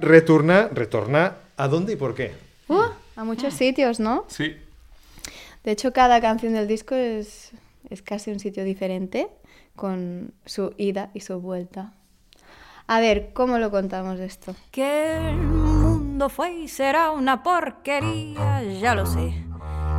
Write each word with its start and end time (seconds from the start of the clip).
Retornar, 0.00 0.74
retornar, 0.74 1.38
¿a 1.56 1.68
dónde 1.68 1.92
y 1.92 1.96
por 1.96 2.14
qué? 2.14 2.32
Uh, 2.68 2.90
a 3.16 3.24
muchos 3.24 3.54
sitios, 3.54 4.00
¿no? 4.00 4.24
Sí. 4.28 4.56
De 5.62 5.72
hecho, 5.72 5.92
cada 5.92 6.20
canción 6.20 6.54
del 6.54 6.66
disco 6.66 6.94
es, 6.94 7.52
es 7.90 8.00
casi 8.02 8.30
un 8.30 8.40
sitio 8.40 8.64
diferente, 8.64 9.28
con 9.76 10.32
su 10.46 10.74
ida 10.78 11.10
y 11.14 11.20
su 11.20 11.40
vuelta. 11.40 11.92
A 12.86 13.00
ver, 13.00 13.32
¿cómo 13.34 13.58
lo 13.58 13.70
contamos 13.70 14.18
esto? 14.20 14.56
Que 14.70 15.16
el 15.28 15.36
mundo 15.36 16.28
fue 16.28 16.52
y 16.52 16.68
será 16.68 17.10
una 17.10 17.42
porquería, 17.42 18.62
ya 18.80 18.94
lo 18.94 19.06
sé. 19.06 19.34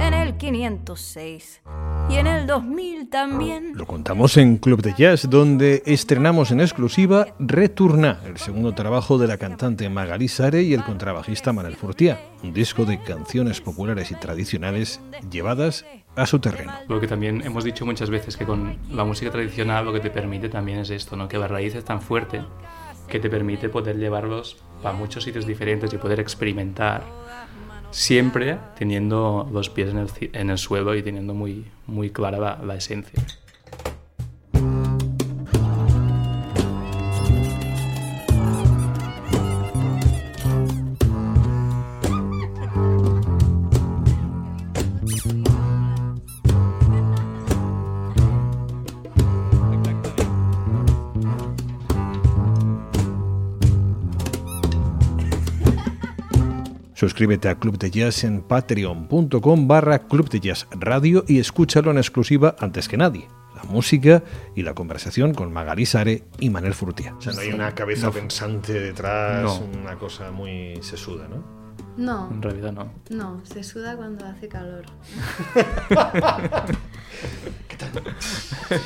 En 0.00 0.14
el 0.14 0.36
506 0.36 1.60
y 2.08 2.16
en 2.16 2.26
el 2.26 2.46
2000 2.46 3.08
también. 3.08 3.72
Lo 3.74 3.86
contamos 3.86 4.36
en 4.36 4.56
Club 4.56 4.82
de 4.82 4.94
Jazz, 4.96 5.28
donde 5.28 5.82
estrenamos 5.86 6.50
en 6.50 6.60
exclusiva 6.60 7.28
Returna, 7.38 8.20
el 8.26 8.36
segundo 8.38 8.72
trabajo 8.72 9.18
de 9.18 9.28
la 9.28 9.38
cantante 9.38 9.88
Magali 9.88 10.28
Sare 10.28 10.62
y 10.62 10.74
el 10.74 10.84
contrabajista 10.84 11.52
Manel 11.52 11.76
Furtía, 11.76 12.20
un 12.42 12.52
disco 12.52 12.84
de 12.84 13.02
canciones 13.02 13.60
populares 13.60 14.10
y 14.10 14.14
tradicionales 14.14 15.00
llevadas 15.30 15.84
a 16.16 16.26
su 16.26 16.38
terreno. 16.38 16.72
Lo 16.88 17.00
que 17.00 17.06
también 17.06 17.42
hemos 17.42 17.64
dicho 17.64 17.86
muchas 17.86 18.10
veces, 18.10 18.36
que 18.36 18.44
con 18.44 18.76
la 18.90 19.04
música 19.04 19.30
tradicional 19.30 19.84
lo 19.84 19.92
que 19.92 20.00
te 20.00 20.10
permite 20.10 20.48
también 20.48 20.78
es 20.78 20.90
esto, 20.90 21.16
¿no? 21.16 21.28
que 21.28 21.38
la 21.38 21.48
raíz 21.48 21.74
es 21.74 21.84
tan 21.84 22.00
fuerte 22.00 22.42
que 23.08 23.20
te 23.20 23.28
permite 23.28 23.68
poder 23.68 23.98
llevarlos 23.98 24.56
a 24.84 24.92
muchos 24.92 25.24
sitios 25.24 25.46
diferentes 25.46 25.92
y 25.92 25.98
poder 25.98 26.20
experimentar 26.20 27.02
siempre 27.92 28.58
teniendo 28.76 29.48
los 29.52 29.70
pies 29.70 29.90
en 29.90 29.98
el, 29.98 30.08
en 30.32 30.50
el 30.50 30.58
suelo 30.58 30.96
y 30.96 31.02
teniendo 31.02 31.34
muy, 31.34 31.66
muy 31.86 32.10
clara 32.10 32.38
la, 32.38 32.60
la 32.64 32.74
esencia. 32.74 33.22
Suscríbete 57.06 57.48
a 57.48 57.56
Club 57.58 57.78
de 57.78 57.90
Jazz 57.90 58.22
en 58.22 58.42
patreon.com 58.42 59.66
barra 59.66 59.98
Club 60.06 60.28
de 60.30 60.38
Jazz 60.38 60.68
Radio 60.70 61.24
y 61.26 61.40
escúchalo 61.40 61.90
en 61.90 61.96
exclusiva 61.98 62.54
antes 62.60 62.86
que 62.86 62.96
nadie. 62.96 63.26
La 63.56 63.64
música 63.64 64.22
y 64.54 64.62
la 64.62 64.72
conversación 64.74 65.34
con 65.34 65.52
Magali 65.52 65.84
Sare 65.84 66.22
y 66.38 66.48
Manel 66.48 66.74
Furtia. 66.74 67.16
O 67.16 67.20
sea, 67.20 67.32
no 67.32 67.40
hay 67.40 67.48
una 67.48 67.74
cabeza 67.74 68.12
pensante 68.12 68.74
detrás, 68.74 69.42
No. 69.42 69.80
una 69.82 69.96
cosa 69.98 70.30
muy 70.30 70.78
sesuda, 70.80 71.26
¿no? 71.26 71.42
No, 71.96 72.30
En 72.30 72.40
realidad 72.40 72.70
no. 72.72 72.92
no, 73.10 73.44
se 73.46 73.64
suda 73.64 73.96
cuando 73.96 74.24
hace 74.24 74.46
calor. 74.46 74.84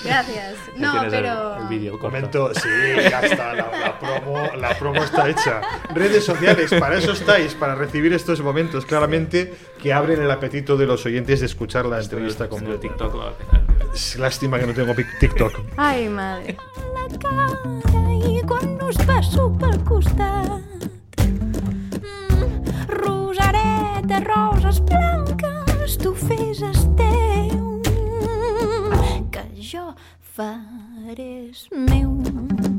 Gracias. 0.05 0.55
No, 0.77 1.03
el- 1.03 1.11
pero... 1.11 1.56
El, 1.70 1.91
corto. 1.91 2.06
Momento, 2.06 2.51
sí, 2.55 2.69
ya 3.11 3.20
está, 3.20 3.55
la, 3.55 3.70
la 3.70 3.98
promo, 3.98 4.48
la 4.56 4.70
promo 4.79 5.03
está 5.03 5.29
hecha. 5.29 5.61
Redes 5.95 6.25
sociales, 6.25 6.73
para 6.79 6.98
eso 6.98 7.12
estáis, 7.12 7.55
para 7.55 7.75
recibir 7.75 8.12
estos 8.12 8.41
momentos, 8.41 8.87
claramente, 8.87 9.55
que 9.83 9.92
abren 9.92 10.20
el 10.23 10.31
apetito 10.31 10.77
de 10.77 10.87
los 10.87 11.05
oyentes 11.07 11.41
de 11.41 11.47
escuchar 11.47 11.87
la 11.87 12.01
entrevista 12.01 12.48
completa. 12.48 12.81
TikTok 12.81 13.17
va 13.19 13.29
a 13.29 14.19
lástima 14.19 14.59
que 14.59 14.67
no 14.67 14.75
tengo 14.75 14.95
TikTok. 15.20 15.53
Ai, 15.77 16.09
madre. 16.09 16.57
Mm, 21.25 22.64
rosaret 22.89 24.05
de 24.05 24.20
roses 24.20 24.81
blanques, 24.84 25.98
tu 25.98 26.14
fes 26.14 26.61
esteu, 26.62 26.95
que 26.97 27.05
jo 29.72 29.94
faré 30.20 31.50
meu. 31.72 32.76